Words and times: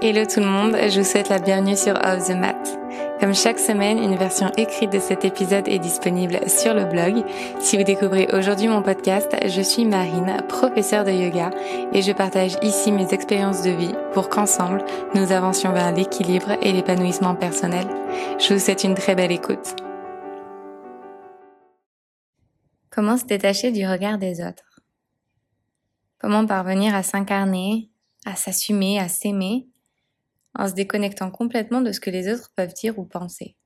Hello 0.00 0.24
tout 0.24 0.38
le 0.38 0.46
monde, 0.46 0.76
je 0.90 1.00
vous 1.00 1.04
souhaite 1.04 1.28
la 1.28 1.40
bienvenue 1.40 1.76
sur 1.76 1.94
Off 1.94 2.28
the 2.28 2.36
Mat. 2.36 2.78
Comme 3.18 3.34
chaque 3.34 3.58
semaine, 3.58 3.98
une 3.98 4.14
version 4.14 4.48
écrite 4.56 4.92
de 4.92 5.00
cet 5.00 5.24
épisode 5.24 5.66
est 5.66 5.80
disponible 5.80 6.38
sur 6.48 6.72
le 6.72 6.84
blog. 6.84 7.24
Si 7.58 7.76
vous 7.76 7.82
découvrez 7.82 8.28
aujourd'hui 8.32 8.68
mon 8.68 8.80
podcast, 8.80 9.34
je 9.44 9.60
suis 9.60 9.84
Marine, 9.84 10.36
professeure 10.48 11.04
de 11.04 11.10
yoga, 11.10 11.50
et 11.92 12.00
je 12.00 12.12
partage 12.12 12.56
ici 12.62 12.92
mes 12.92 13.12
expériences 13.12 13.62
de 13.62 13.70
vie 13.70 13.92
pour 14.12 14.28
qu'ensemble, 14.28 14.84
nous 15.16 15.32
avancions 15.32 15.72
vers 15.72 15.92
l'équilibre 15.92 16.52
et 16.62 16.70
l'épanouissement 16.70 17.34
personnel. 17.34 17.88
Je 18.38 18.54
vous 18.54 18.60
souhaite 18.60 18.84
une 18.84 18.94
très 18.94 19.16
belle 19.16 19.32
écoute. 19.32 19.74
Comment 22.92 23.16
se 23.16 23.24
détacher 23.24 23.72
du 23.72 23.84
regard 23.84 24.18
des 24.18 24.46
autres? 24.46 24.80
Comment 26.20 26.46
parvenir 26.46 26.94
à 26.94 27.02
s'incarner, 27.02 27.90
à 28.24 28.36
s'assumer, 28.36 29.00
à 29.00 29.08
s'aimer? 29.08 29.66
En 30.54 30.68
se 30.68 30.74
déconnectant 30.74 31.30
complètement 31.30 31.80
de 31.80 31.92
ce 31.92 32.00
que 32.00 32.10
les 32.10 32.32
autres 32.32 32.52
peuvent 32.54 32.74
dire 32.74 32.98
ou 32.98 33.04
penser. 33.04 33.56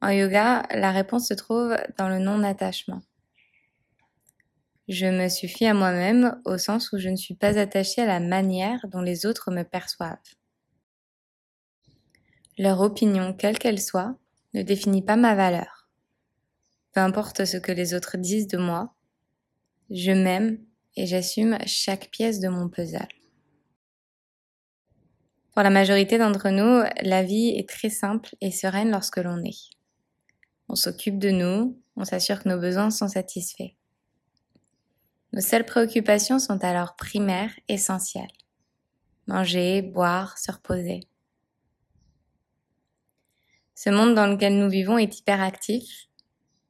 En 0.00 0.10
yoga, 0.10 0.64
la 0.74 0.90
réponse 0.90 1.28
se 1.28 1.34
trouve 1.34 1.76
dans 1.96 2.08
le 2.08 2.18
non-attachement. 2.18 3.02
Je 4.86 5.06
me 5.06 5.28
suffis 5.28 5.64
à 5.64 5.72
moi-même 5.72 6.40
au 6.44 6.58
sens 6.58 6.92
où 6.92 6.98
je 6.98 7.08
ne 7.08 7.16
suis 7.16 7.34
pas 7.34 7.58
attachée 7.58 8.02
à 8.02 8.06
la 8.06 8.20
manière 8.20 8.86
dont 8.88 9.00
les 9.00 9.24
autres 9.24 9.50
me 9.50 9.62
perçoivent. 9.62 10.18
Leur 12.58 12.80
opinion, 12.82 13.32
quelle 13.32 13.58
qu'elle 13.58 13.80
soit, 13.80 14.14
ne 14.52 14.62
définit 14.62 15.02
pas 15.02 15.16
ma 15.16 15.34
valeur. 15.34 15.88
Peu 16.92 17.00
importe 17.00 17.46
ce 17.46 17.56
que 17.56 17.72
les 17.72 17.94
autres 17.94 18.18
disent 18.18 18.46
de 18.46 18.58
moi, 18.58 18.94
je 19.90 20.12
m'aime 20.12 20.58
et 20.96 21.06
j'assume 21.06 21.58
chaque 21.66 22.10
pièce 22.10 22.40
de 22.40 22.48
mon 22.48 22.68
puzzle. 22.68 23.08
Pour 25.54 25.62
la 25.62 25.70
majorité 25.70 26.18
d'entre 26.18 26.50
nous, 26.50 26.82
la 27.02 27.22
vie 27.22 27.50
est 27.50 27.68
très 27.68 27.88
simple 27.88 28.34
et 28.40 28.50
sereine 28.50 28.90
lorsque 28.90 29.18
l'on 29.18 29.38
est. 29.44 29.70
On 30.68 30.74
s'occupe 30.74 31.20
de 31.20 31.30
nous, 31.30 31.80
on 31.94 32.04
s'assure 32.04 32.42
que 32.42 32.48
nos 32.48 32.58
besoins 32.58 32.90
sont 32.90 33.06
satisfaits. 33.06 33.70
Nos 35.32 35.40
seules 35.40 35.64
préoccupations 35.64 36.40
sont 36.40 36.64
alors 36.64 36.96
primaires, 36.96 37.52
essentielles. 37.68 38.32
Manger, 39.28 39.80
boire, 39.80 40.38
se 40.38 40.50
reposer. 40.50 41.06
Ce 43.76 43.90
monde 43.90 44.16
dans 44.16 44.26
lequel 44.26 44.58
nous 44.58 44.68
vivons 44.68 44.98
est 44.98 45.20
hyperactif, 45.20 46.08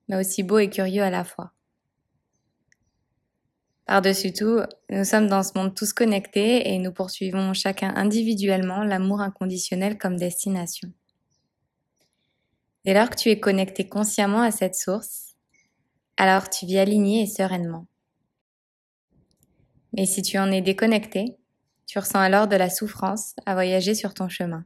mais 0.08 0.16
aussi 0.16 0.42
beau 0.42 0.58
et 0.58 0.68
curieux 0.68 1.02
à 1.02 1.10
la 1.10 1.24
fois. 1.24 1.53
Par-dessus 3.86 4.32
tout, 4.32 4.60
nous 4.88 5.04
sommes 5.04 5.26
dans 5.26 5.42
ce 5.42 5.52
monde 5.56 5.74
tous 5.74 5.92
connectés 5.92 6.72
et 6.72 6.78
nous 6.78 6.92
poursuivons 6.92 7.52
chacun 7.52 7.92
individuellement 7.96 8.82
l'amour 8.82 9.20
inconditionnel 9.20 9.98
comme 9.98 10.16
destination. 10.16 10.90
Dès 12.84 12.94
lors 12.94 13.10
que 13.10 13.16
tu 13.16 13.28
es 13.30 13.38
connecté 13.38 13.86
consciemment 13.86 14.40
à 14.40 14.50
cette 14.50 14.74
source, 14.74 15.34
alors 16.16 16.48
tu 16.48 16.64
vis 16.64 16.78
aligné 16.78 17.22
et 17.22 17.26
sereinement. 17.26 17.86
Mais 19.92 20.06
si 20.06 20.22
tu 20.22 20.38
en 20.38 20.50
es 20.50 20.62
déconnecté, 20.62 21.36
tu 21.86 21.98
ressens 21.98 22.20
alors 22.20 22.48
de 22.48 22.56
la 22.56 22.70
souffrance 22.70 23.34
à 23.44 23.54
voyager 23.54 23.94
sur 23.94 24.14
ton 24.14 24.28
chemin. 24.28 24.64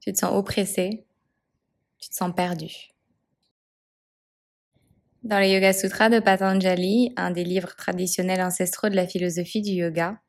Tu 0.00 0.12
te 0.12 0.18
sens 0.18 0.32
oppressé, 0.32 1.04
tu 1.98 2.08
te 2.08 2.14
sens 2.14 2.32
perdu. 2.34 2.95
Dans 5.26 5.40
les 5.40 5.50
Yoga 5.50 5.72
Sutras 5.72 6.08
de 6.08 6.20
Patanjali, 6.20 7.12
un 7.16 7.32
des 7.32 7.42
livres 7.42 7.74
traditionnels 7.74 8.40
ancestraux 8.40 8.90
de 8.90 8.94
la 8.94 9.08
philosophie 9.08 9.60
du 9.60 9.72
yoga, 9.72 10.20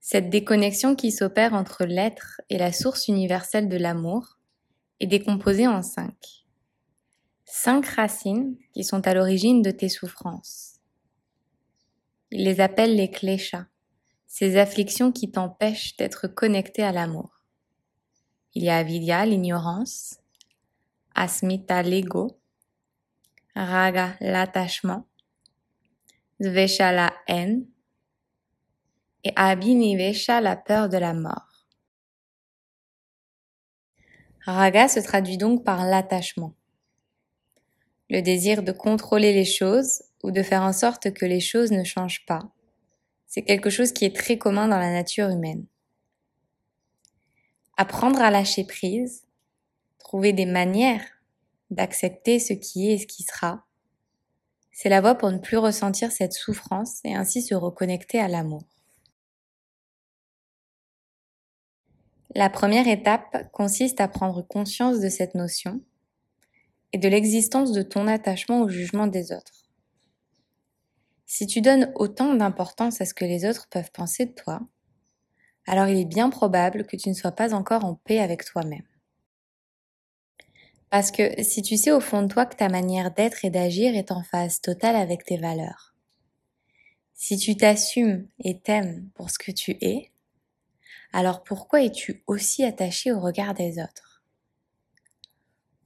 cette 0.00 0.30
déconnexion 0.30 0.96
qui 0.96 1.12
s'opère 1.12 1.52
entre 1.52 1.84
l'être 1.84 2.40
et 2.48 2.56
la 2.56 2.72
source 2.72 3.08
universelle 3.08 3.68
de 3.68 3.76
l'amour 3.76 4.38
est 5.00 5.06
décomposée 5.06 5.68
en 5.68 5.82
cinq. 5.82 6.46
Cinq 7.44 7.84
racines 7.84 8.56
qui 8.72 8.84
sont 8.84 9.06
à 9.06 9.12
l'origine 9.12 9.60
de 9.60 9.70
tes 9.70 9.90
souffrances. 9.90 10.76
Il 12.30 12.44
les 12.44 12.62
appelle 12.62 12.96
les 12.96 13.10
kleshas, 13.10 13.66
ces 14.26 14.56
afflictions 14.56 15.12
qui 15.12 15.30
t'empêchent 15.30 15.94
d'être 15.98 16.26
connecté 16.26 16.82
à 16.82 16.92
l'amour. 16.92 17.44
Il 18.54 18.64
y 18.64 18.70
a 18.70 18.78
avidya, 18.78 19.26
l'ignorance, 19.26 20.20
asmita, 21.14 21.82
l'ego, 21.82 22.38
raga, 23.54 24.16
l'attachement, 24.20 25.06
dvesha, 26.40 26.92
la 26.92 27.12
haine, 27.26 27.66
et 29.24 29.32
abhinivesha, 29.36 30.40
la 30.40 30.56
peur 30.56 30.88
de 30.88 30.98
la 30.98 31.14
mort. 31.14 31.66
Raga 34.44 34.88
se 34.88 35.00
traduit 35.00 35.36
donc 35.36 35.64
par 35.64 35.84
l'attachement, 35.86 36.54
le 38.10 38.20
désir 38.22 38.62
de 38.62 38.72
contrôler 38.72 39.32
les 39.32 39.44
choses 39.44 40.02
ou 40.22 40.32
de 40.32 40.42
faire 40.42 40.62
en 40.62 40.72
sorte 40.72 41.12
que 41.12 41.24
les 41.24 41.40
choses 41.40 41.70
ne 41.70 41.84
changent 41.84 42.26
pas. 42.26 42.50
C'est 43.26 43.42
quelque 43.42 43.70
chose 43.70 43.92
qui 43.92 44.04
est 44.04 44.16
très 44.16 44.38
commun 44.38 44.68
dans 44.68 44.78
la 44.78 44.90
nature 44.90 45.28
humaine. 45.28 45.64
Apprendre 47.76 48.20
à 48.20 48.30
lâcher 48.30 48.64
prise, 48.64 49.26
trouver 49.98 50.32
des 50.32 50.44
manières 50.44 51.21
d'accepter 51.72 52.38
ce 52.38 52.52
qui 52.52 52.90
est 52.90 52.94
et 52.94 52.98
ce 52.98 53.06
qui 53.06 53.22
sera. 53.24 53.64
C'est 54.70 54.88
la 54.88 55.00
voie 55.00 55.16
pour 55.16 55.30
ne 55.30 55.38
plus 55.38 55.56
ressentir 55.56 56.12
cette 56.12 56.32
souffrance 56.32 57.00
et 57.04 57.14
ainsi 57.14 57.42
se 57.42 57.54
reconnecter 57.54 58.18
à 58.20 58.28
l'amour. 58.28 58.62
La 62.34 62.48
première 62.48 62.88
étape 62.88 63.50
consiste 63.52 64.00
à 64.00 64.08
prendre 64.08 64.40
conscience 64.40 65.00
de 65.00 65.08
cette 65.08 65.34
notion 65.34 65.82
et 66.92 66.98
de 66.98 67.08
l'existence 67.08 67.72
de 67.72 67.82
ton 67.82 68.06
attachement 68.06 68.62
au 68.62 68.68
jugement 68.68 69.06
des 69.06 69.32
autres. 69.32 69.68
Si 71.26 71.46
tu 71.46 71.60
donnes 71.60 71.92
autant 71.94 72.34
d'importance 72.34 73.00
à 73.00 73.06
ce 73.06 73.14
que 73.14 73.24
les 73.24 73.44
autres 73.46 73.68
peuvent 73.70 73.90
penser 73.92 74.26
de 74.26 74.32
toi, 74.32 74.60
alors 75.66 75.88
il 75.88 75.98
est 75.98 76.06
bien 76.06 76.30
probable 76.30 76.86
que 76.86 76.96
tu 76.96 77.08
ne 77.08 77.14
sois 77.14 77.32
pas 77.32 77.54
encore 77.54 77.84
en 77.84 77.94
paix 77.94 78.18
avec 78.18 78.44
toi-même. 78.44 78.86
Parce 80.92 81.10
que 81.10 81.42
si 81.42 81.62
tu 81.62 81.78
sais 81.78 81.90
au 81.90 82.00
fond 82.00 82.20
de 82.20 82.28
toi 82.28 82.44
que 82.44 82.54
ta 82.54 82.68
manière 82.68 83.14
d'être 83.14 83.46
et 83.46 83.50
d'agir 83.50 83.96
est 83.96 84.12
en 84.12 84.22
phase 84.22 84.60
totale 84.60 84.94
avec 84.94 85.24
tes 85.24 85.38
valeurs, 85.38 85.94
si 87.14 87.38
tu 87.38 87.56
t'assumes 87.56 88.28
et 88.38 88.60
t'aimes 88.60 89.08
pour 89.14 89.30
ce 89.30 89.38
que 89.38 89.52
tu 89.52 89.70
es, 89.80 90.12
alors 91.14 91.44
pourquoi 91.44 91.80
es-tu 91.82 92.22
aussi 92.26 92.62
attaché 92.62 93.10
au 93.10 93.20
regard 93.20 93.54
des 93.54 93.82
autres? 93.82 94.22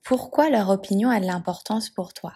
Pourquoi 0.03 0.50
leur 0.50 0.71
opinion 0.71 1.09
a 1.09 1.21
de 1.21 1.27
l'importance 1.27 1.88
pour 1.88 2.12
toi? 2.12 2.33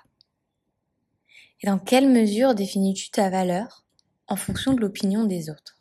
Et 1.62 1.66
dans 1.66 1.80
quelle 1.80 2.08
mesure 2.08 2.54
définis-tu 2.54 3.10
ta 3.10 3.30
valeur 3.30 3.84
en 4.28 4.36
fonction 4.36 4.74
de 4.74 4.80
l'opinion 4.80 5.24
des 5.24 5.50
autres? 5.50 5.79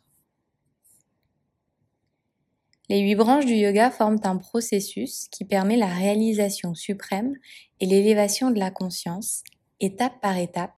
Les 2.90 2.98
huit 2.98 3.14
branches 3.14 3.46
du 3.46 3.54
yoga 3.54 3.88
forment 3.88 4.18
un 4.24 4.36
processus 4.36 5.28
qui 5.28 5.44
permet 5.44 5.76
la 5.76 5.86
réalisation 5.86 6.74
suprême 6.74 7.36
et 7.78 7.86
l'élévation 7.86 8.50
de 8.50 8.58
la 8.58 8.72
conscience, 8.72 9.44
étape 9.78 10.20
par 10.20 10.36
étape, 10.36 10.74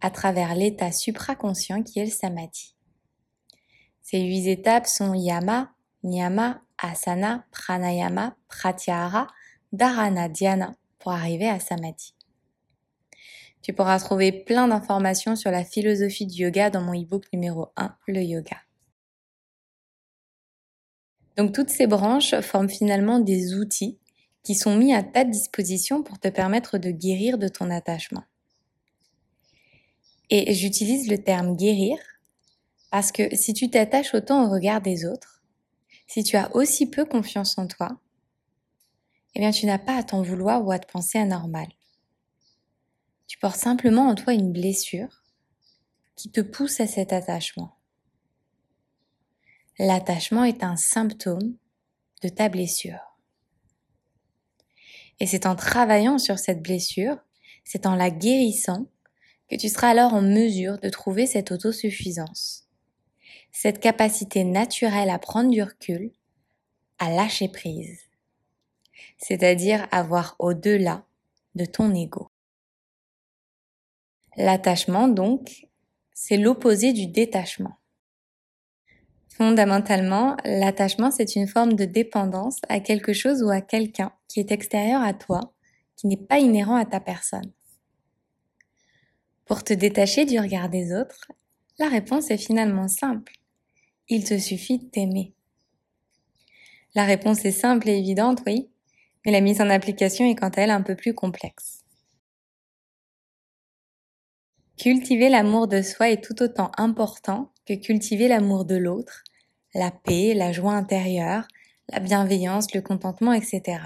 à 0.00 0.10
travers 0.10 0.56
l'état 0.56 0.90
supraconscient 0.90 1.84
qui 1.84 2.00
est 2.00 2.06
le 2.06 2.10
samadhi. 2.10 2.74
Ces 4.02 4.20
huit 4.20 4.48
étapes 4.48 4.88
sont 4.88 5.14
yama, 5.14 5.70
niyama, 6.02 6.60
asana, 6.76 7.44
pranayama, 7.52 8.36
pratyahara, 8.48 9.28
dharana, 9.72 10.28
dhyana 10.28 10.74
pour 10.98 11.12
arriver 11.12 11.48
à 11.48 11.60
samadhi. 11.60 12.16
Tu 13.62 13.72
pourras 13.72 14.00
trouver 14.00 14.32
plein 14.32 14.66
d'informations 14.66 15.36
sur 15.36 15.52
la 15.52 15.62
philosophie 15.62 16.26
du 16.26 16.42
yoga 16.42 16.68
dans 16.70 16.80
mon 16.80 17.00
e-book 17.00 17.26
numéro 17.32 17.68
1, 17.76 17.94
le 18.08 18.22
yoga. 18.22 18.56
Donc 21.38 21.54
toutes 21.54 21.70
ces 21.70 21.86
branches 21.86 22.38
forment 22.40 22.68
finalement 22.68 23.20
des 23.20 23.54
outils 23.54 23.96
qui 24.42 24.56
sont 24.56 24.76
mis 24.76 24.92
à 24.92 25.04
ta 25.04 25.22
disposition 25.22 26.02
pour 26.02 26.18
te 26.18 26.26
permettre 26.26 26.78
de 26.78 26.90
guérir 26.90 27.38
de 27.38 27.46
ton 27.46 27.70
attachement. 27.70 28.24
Et 30.30 30.52
j'utilise 30.52 31.08
le 31.08 31.18
terme 31.18 31.56
guérir 31.56 31.96
parce 32.90 33.12
que 33.12 33.36
si 33.36 33.54
tu 33.54 33.70
t'attaches 33.70 34.14
autant 34.14 34.44
au 34.44 34.50
regard 34.50 34.80
des 34.80 35.06
autres, 35.06 35.42
si 36.08 36.24
tu 36.24 36.36
as 36.36 36.54
aussi 36.56 36.90
peu 36.90 37.04
confiance 37.04 37.56
en 37.56 37.68
toi, 37.68 38.00
eh 39.36 39.40
bien 39.40 39.52
tu 39.52 39.66
n'as 39.66 39.78
pas 39.78 39.96
à 39.96 40.02
t'en 40.02 40.22
vouloir 40.22 40.66
ou 40.66 40.72
à 40.72 40.80
te 40.80 40.90
penser 40.90 41.18
anormal. 41.18 41.68
Tu 43.28 43.38
portes 43.38 43.60
simplement 43.60 44.08
en 44.08 44.16
toi 44.16 44.32
une 44.32 44.52
blessure 44.52 45.22
qui 46.16 46.30
te 46.30 46.40
pousse 46.40 46.80
à 46.80 46.88
cet 46.88 47.12
attachement. 47.12 47.77
L'attachement 49.78 50.44
est 50.44 50.64
un 50.64 50.76
symptôme 50.76 51.56
de 52.22 52.28
ta 52.28 52.48
blessure. 52.48 53.16
Et 55.20 55.26
c'est 55.26 55.46
en 55.46 55.54
travaillant 55.54 56.18
sur 56.18 56.38
cette 56.38 56.62
blessure, 56.62 57.16
c'est 57.64 57.86
en 57.86 57.94
la 57.94 58.10
guérissant, 58.10 58.86
que 59.48 59.56
tu 59.56 59.68
seras 59.68 59.90
alors 59.90 60.14
en 60.14 60.22
mesure 60.22 60.78
de 60.78 60.88
trouver 60.88 61.26
cette 61.26 61.52
autosuffisance. 61.52 62.68
cette 63.50 63.80
capacité 63.80 64.44
naturelle 64.44 65.10
à 65.10 65.18
prendre 65.18 65.50
du 65.50 65.62
recul, 65.62 66.12
à 66.98 67.10
lâcher 67.10 67.48
prise, 67.48 67.98
c'est-à-dire 69.16 69.88
à 69.90 70.02
voir 70.02 70.36
au-delà 70.38 71.04
de 71.54 71.64
ton 71.64 71.94
ego. 71.94 72.30
L'attachement, 74.36 75.08
donc, 75.08 75.66
c'est 76.14 76.36
l'opposé 76.36 76.92
du 76.92 77.06
détachement. 77.06 77.77
Fondamentalement, 79.38 80.36
l'attachement, 80.44 81.12
c'est 81.12 81.36
une 81.36 81.46
forme 81.46 81.74
de 81.74 81.84
dépendance 81.84 82.56
à 82.68 82.80
quelque 82.80 83.12
chose 83.12 83.40
ou 83.44 83.50
à 83.50 83.60
quelqu'un 83.60 84.10
qui 84.26 84.40
est 84.40 84.50
extérieur 84.50 85.00
à 85.00 85.14
toi, 85.14 85.52
qui 85.96 86.08
n'est 86.08 86.16
pas 86.16 86.40
inhérent 86.40 86.74
à 86.74 86.84
ta 86.84 86.98
personne. 86.98 87.52
Pour 89.44 89.62
te 89.62 89.72
détacher 89.72 90.24
du 90.24 90.40
regard 90.40 90.68
des 90.68 90.92
autres, 90.92 91.30
la 91.78 91.88
réponse 91.88 92.32
est 92.32 92.36
finalement 92.36 92.88
simple. 92.88 93.32
Il 94.08 94.24
te 94.24 94.36
suffit 94.36 94.78
de 94.78 94.86
t'aimer. 94.86 95.34
La 96.96 97.04
réponse 97.04 97.44
est 97.44 97.52
simple 97.52 97.88
et 97.88 97.96
évidente, 97.96 98.42
oui, 98.44 98.68
mais 99.24 99.30
la 99.30 99.40
mise 99.40 99.60
en 99.60 99.70
application 99.70 100.28
est 100.28 100.34
quant 100.34 100.48
à 100.48 100.62
elle 100.62 100.70
un 100.70 100.82
peu 100.82 100.96
plus 100.96 101.14
complexe. 101.14 101.84
Cultiver 104.76 105.28
l'amour 105.28 105.68
de 105.68 105.80
soi 105.80 106.10
est 106.10 106.24
tout 106.24 106.42
autant 106.42 106.72
important 106.76 107.52
que 107.66 107.74
cultiver 107.74 108.26
l'amour 108.26 108.64
de 108.64 108.76
l'autre, 108.76 109.22
la 109.78 109.90
paix, 109.92 110.34
la 110.34 110.52
joie 110.52 110.72
intérieure, 110.72 111.46
la 111.88 112.00
bienveillance, 112.00 112.74
le 112.74 112.82
contentement, 112.82 113.32
etc. 113.32 113.80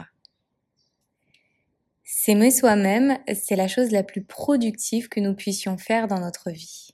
S'aimer 2.03 2.51
soi-même, 2.51 3.19
c'est 3.35 3.57
la 3.57 3.69
chose 3.69 3.91
la 3.91 4.03
plus 4.03 4.25
productive 4.25 5.09
que 5.09 5.21
nous 5.21 5.35
puissions 5.35 5.79
faire 5.79 6.09
dans 6.09 6.19
notre 6.19 6.51
vie. 6.51 6.91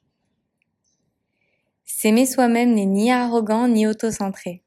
S'aimer 1.85 2.27
soi-même 2.27 2.75
n'est 2.75 2.87
ni 2.87 3.11
arrogant 3.11 3.69
ni 3.69 3.87
autocentré. 3.87 4.63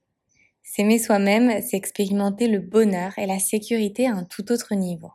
S'aimer 0.64 1.00
soi-même, 1.00 1.62
c'est 1.62 1.78
expérimenter 1.78 2.48
le 2.48 2.60
bonheur 2.60 3.18
et 3.18 3.26
la 3.26 3.40
sécurité 3.40 4.08
à 4.08 4.14
un 4.14 4.24
tout 4.24 4.52
autre 4.52 4.76
niveau. 4.76 5.12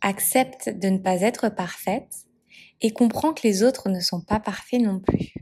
Accepte 0.00 0.70
de 0.70 0.88
ne 0.88 0.98
pas 0.98 1.20
être 1.20 1.48
parfaite 1.48 2.26
et 2.80 2.92
comprends 2.92 3.34
que 3.34 3.46
les 3.46 3.62
autres 3.62 3.88
ne 3.88 4.00
sont 4.00 4.20
pas 4.20 4.40
parfaits 4.40 4.80
non 4.80 5.00
plus. 5.00 5.35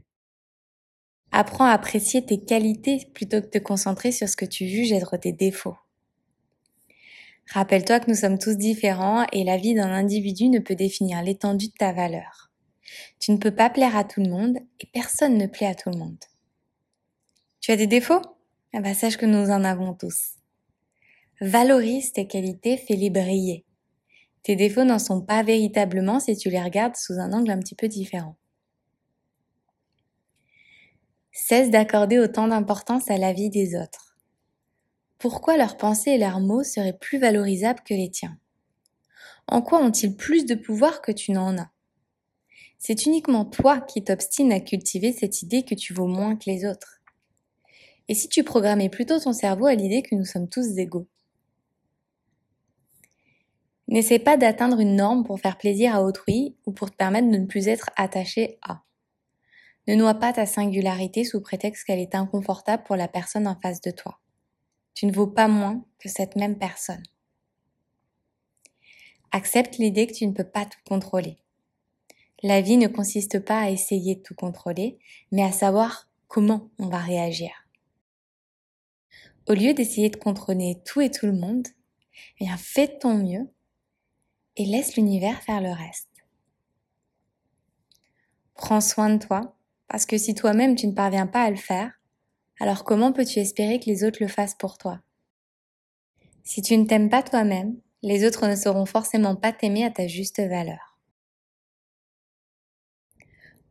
Apprends 1.37 1.65
à 1.65 1.73
apprécier 1.73 2.25
tes 2.25 2.39
qualités 2.39 3.09
plutôt 3.13 3.41
que 3.41 3.47
de 3.47 3.51
te 3.51 3.59
concentrer 3.59 4.13
sur 4.13 4.29
ce 4.29 4.37
que 4.37 4.45
tu 4.45 4.69
juges 4.69 4.93
être 4.93 5.17
tes 5.17 5.33
défauts. 5.33 5.77
Rappelle-toi 7.51 7.99
que 7.99 8.09
nous 8.09 8.17
sommes 8.17 8.39
tous 8.39 8.57
différents 8.57 9.27
et 9.33 9.43
la 9.43 9.57
vie 9.57 9.75
d'un 9.75 9.91
individu 9.91 10.49
ne 10.49 10.61
peut 10.61 10.77
définir 10.77 11.25
l'étendue 11.25 11.67
de 11.67 11.73
ta 11.77 11.93
valeur. 11.93 12.53
Tu 13.19 13.33
ne 13.33 13.39
peux 13.39 13.51
pas 13.51 13.69
plaire 13.69 13.97
à 13.97 14.05
tout 14.05 14.23
le 14.23 14.31
monde 14.31 14.59
et 14.79 14.87
personne 14.93 15.37
ne 15.37 15.49
plaît 15.49 15.67
à 15.67 15.75
tout 15.75 15.91
le 15.91 15.99
monde. 15.99 16.23
Tu 17.61 17.73
as 17.73 17.77
des 17.77 17.89
défauts? 17.89 18.23
Eh 18.73 18.95
sache 18.95 19.17
que 19.17 19.27
nous 19.27 19.51
en 19.51 19.65
avons 19.65 19.93
tous. 19.93 20.35
Valorise 21.41 22.13
tes 22.13 22.29
qualités, 22.29 22.77
fais-les 22.77 23.11
briller. 23.11 23.65
Tes 24.45 24.55
défauts 24.55 24.85
n'en 24.85 25.01
sont 25.01 25.21
pas 25.21 25.43
véritablement 25.43 26.21
si 26.21 26.37
tu 26.37 26.49
les 26.49 26.63
regardes 26.63 26.95
sous 26.95 27.15
un 27.15 27.33
angle 27.33 27.51
un 27.51 27.59
petit 27.59 27.75
peu 27.75 27.89
différent. 27.89 28.37
Cesse 31.47 31.69
d'accorder 31.69 32.19
autant 32.19 32.49
d'importance 32.49 33.11
à 33.11 33.19
la 33.19 33.35
vie 33.35 33.51
des 33.51 33.77
autres. 33.77 34.17
Pourquoi 35.19 35.59
leurs 35.59 35.77
pensées 35.77 36.13
et 36.13 36.19
leurs 36.19 36.41
mots 36.41 36.65
seraient 36.65 36.97
plus 36.97 37.19
valorisables 37.19 37.83
que 37.85 37.93
les 37.93 38.11
tiens? 38.11 38.39
En 39.47 39.61
quoi 39.61 39.85
ont-ils 39.85 40.17
plus 40.17 40.47
de 40.47 40.55
pouvoir 40.55 41.03
que 41.03 41.13
tu 41.13 41.33
n'en 41.33 41.59
as? 41.59 41.71
C'est 42.79 43.05
uniquement 43.05 43.45
toi 43.45 43.83
qui 43.83 44.03
t'obstines 44.03 44.55
à 44.55 44.61
cultiver 44.61 45.13
cette 45.13 45.43
idée 45.43 45.65
que 45.65 45.75
tu 45.75 45.93
vaux 45.93 46.07
moins 46.07 46.35
que 46.35 46.49
les 46.49 46.65
autres. 46.65 47.03
Et 48.09 48.15
si 48.15 48.31
tu 48.31 48.43
programmais 48.43 48.89
plutôt 48.89 49.21
ton 49.21 49.35
cerveau 49.35 49.67
à 49.67 49.75
l'idée 49.75 50.01
que 50.01 50.15
nous 50.15 50.25
sommes 50.25 50.49
tous 50.49 50.79
égaux? 50.79 51.09
N'essaie 53.87 54.19
pas 54.19 54.39
d'atteindre 54.39 54.81
une 54.81 54.97
norme 54.97 55.25
pour 55.25 55.41
faire 55.41 55.59
plaisir 55.59 55.95
à 55.95 56.05
autrui 56.05 56.57
ou 56.65 56.73
pour 56.73 56.91
te 56.91 56.97
permettre 56.97 57.31
de 57.31 57.37
ne 57.37 57.45
plus 57.45 57.69
être 57.69 57.91
attaché 57.97 58.59
à. 58.63 58.81
Ne 59.87 59.97
noie 59.97 60.15
pas 60.15 60.33
ta 60.33 60.47
singularité 60.47 61.25
sous 61.25 61.41
prétexte 61.41 61.85
qu'elle 61.85 61.99
est 61.99 62.15
inconfortable 62.15 62.85
pour 62.85 62.97
la 62.97 63.09
personne 63.09 63.47
en 63.47 63.59
face 63.61 63.81
de 63.83 63.91
toi. 63.91 64.19
Tu 64.95 65.07
ne 65.07 65.13
vaux 65.13 65.27
pas 65.27 65.49
moins 65.49 65.85
que 65.99 66.09
cette 66.09 66.37
même 66.37 66.59
personne. 66.59 67.03
Accepte 69.33 69.79
l'idée 69.79 70.07
que 70.07 70.15
tu 70.15 70.27
ne 70.27 70.33
peux 70.33 70.49
pas 70.49 70.65
tout 70.65 70.79
contrôler. 70.87 71.39
La 72.43 72.61
vie 72.61 72.77
ne 72.77 72.89
consiste 72.89 73.41
pas 73.41 73.61
à 73.61 73.71
essayer 73.71 74.17
de 74.17 74.23
tout 74.23 74.35
contrôler, 74.35 74.99
mais 75.33 75.43
à 75.43 75.53
savoir 75.53 76.09
comment 76.29 76.71
on 76.79 76.89
va 76.89 76.99
réagir. 76.99 77.51
Au 79.49 79.53
lieu 79.53 79.75
d'essayer 79.75 80.09
de 80.09 80.17
contrôler 80.17 80.81
tout 80.87 81.01
et 81.01 81.11
tout 81.11 81.27
le 81.27 81.33
monde, 81.33 81.67
bien 82.41 82.57
fais 82.57 82.99
ton 82.99 83.15
mieux 83.19 83.51
et 84.57 84.65
laisse 84.65 84.97
l'univers 84.97 85.43
faire 85.43 85.61
le 85.61 85.73
reste. 85.73 86.09
Prends 88.55 88.81
soin 88.81 89.11
de 89.11 89.25
toi 89.25 89.57
parce 89.95 90.07
que 90.07 90.19
si 90.19 90.35
toi-même 90.35 90.75
tu 90.75 90.89
ne 90.89 90.93
parviens 90.93 91.29
pas 91.29 91.45
à 91.45 91.51
le 91.51 91.57
faire, 91.57 91.93
alors 92.59 92.83
comment 92.83 93.13
peux-tu 93.13 93.39
espérer 93.39 93.79
que 93.79 93.87
les 93.87 94.03
autres 94.03 94.19
le 94.21 94.27
fassent 94.27 94.57
pour 94.57 94.77
toi? 94.77 95.01
Si 96.43 96.63
tu 96.63 96.77
ne 96.77 96.85
t'aimes 96.85 97.09
pas 97.09 97.23
toi-même, 97.23 97.77
les 98.03 98.27
autres 98.27 98.49
ne 98.49 98.57
sauront 98.57 98.87
forcément 98.87 99.37
pas 99.37 99.53
t'aimer 99.53 99.85
à 99.85 99.93
ta 99.93 100.09
juste 100.09 100.41
valeur. 100.41 100.99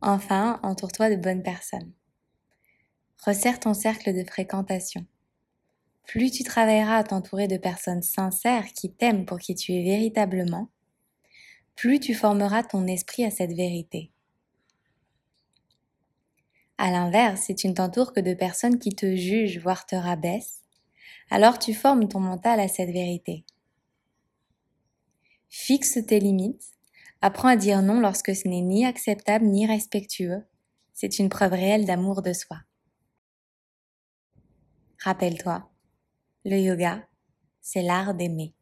Enfin, 0.00 0.60
entoure-toi 0.62 1.10
de 1.10 1.16
bonnes 1.16 1.42
personnes. 1.42 1.92
Resserre 3.22 3.60
ton 3.60 3.74
cercle 3.74 4.14
de 4.14 4.24
fréquentation. 4.24 5.04
Plus 6.06 6.30
tu 6.30 6.42
travailleras 6.42 6.96
à 6.96 7.04
t'entourer 7.04 7.48
de 7.48 7.58
personnes 7.58 8.00
sincères 8.00 8.72
qui 8.72 8.90
t'aiment 8.90 9.26
pour 9.26 9.40
qui 9.40 9.54
tu 9.54 9.74
es 9.74 9.84
véritablement, 9.84 10.70
plus 11.76 12.00
tu 12.00 12.14
formeras 12.14 12.62
ton 12.62 12.86
esprit 12.86 13.26
à 13.26 13.30
cette 13.30 13.52
vérité. 13.52 14.13
À 16.76 16.90
l'inverse, 16.90 17.42
si 17.42 17.54
tu 17.54 17.68
ne 17.68 17.74
t'entoures 17.74 18.12
que 18.12 18.20
de 18.20 18.34
personnes 18.34 18.78
qui 18.78 18.90
te 18.90 19.14
jugent, 19.14 19.58
voire 19.58 19.86
te 19.86 19.94
rabaissent, 19.94 20.62
alors 21.30 21.58
tu 21.58 21.72
formes 21.72 22.08
ton 22.08 22.20
mental 22.20 22.60
à 22.60 22.68
cette 22.68 22.90
vérité. 22.90 23.44
Fixe 25.48 25.98
tes 26.06 26.18
limites, 26.18 26.72
apprends 27.22 27.48
à 27.48 27.56
dire 27.56 27.80
non 27.80 28.00
lorsque 28.00 28.34
ce 28.34 28.48
n'est 28.48 28.60
ni 28.60 28.84
acceptable 28.84 29.46
ni 29.46 29.66
respectueux, 29.66 30.42
c'est 30.92 31.18
une 31.18 31.28
preuve 31.28 31.52
réelle 31.52 31.86
d'amour 31.86 32.22
de 32.22 32.32
soi. 32.32 32.58
Rappelle-toi, 34.98 35.68
le 36.44 36.58
yoga, 36.58 37.02
c'est 37.60 37.82
l'art 37.82 38.14
d'aimer. 38.14 38.52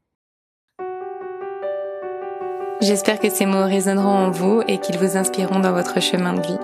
J'espère 2.81 3.21
que 3.21 3.31
ces 3.31 3.47
mots 3.47 3.65
résonneront 3.65 4.27
en 4.27 4.31
vous 4.31 4.61
et 4.67 4.79
qu'ils 4.79 4.99
vous 4.99 5.17
inspireront 5.17 5.61
dans 5.61 5.73
votre 5.73 6.01
chemin 6.01 6.35
de 6.35 6.43
vie. 6.43 6.59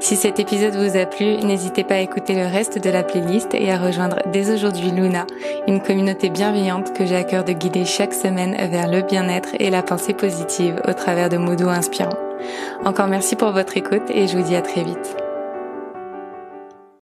Si 0.00 0.16
cet 0.16 0.40
épisode 0.40 0.74
vous 0.74 0.96
a 0.96 1.06
plu, 1.06 1.36
n'hésitez 1.36 1.84
pas 1.84 1.94
à 1.94 2.00
écouter 2.00 2.34
le 2.34 2.46
reste 2.46 2.82
de 2.82 2.90
la 2.90 3.02
playlist 3.02 3.54
et 3.54 3.70
à 3.70 3.78
rejoindre 3.78 4.16
dès 4.32 4.52
aujourd'hui 4.52 4.90
Luna, 4.90 5.26
une 5.68 5.80
communauté 5.80 6.28
bienveillante 6.28 6.92
que 6.92 7.06
j'ai 7.06 7.16
à 7.16 7.24
cœur 7.24 7.44
de 7.44 7.52
guider 7.52 7.84
chaque 7.84 8.14
semaine 8.14 8.56
vers 8.70 8.88
le 8.88 9.02
bien-être 9.02 9.50
et 9.58 9.70
la 9.70 9.82
pensée 9.82 10.14
positive 10.14 10.80
au 10.88 10.92
travers 10.92 11.28
de 11.28 11.36
mots 11.36 11.56
doux 11.56 11.68
inspirants. 11.68 12.18
Encore 12.84 13.06
merci 13.06 13.36
pour 13.36 13.52
votre 13.52 13.76
écoute 13.76 14.10
et 14.10 14.26
je 14.26 14.36
vous 14.36 14.44
dis 14.44 14.56
à 14.56 14.62
très 14.62 14.82
vite. 14.82 15.21